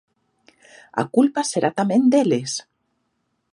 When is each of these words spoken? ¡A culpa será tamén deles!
¡A 1.01 1.03
culpa 1.15 1.41
será 1.51 1.69
tamén 1.79 2.03
deles! 2.11 2.51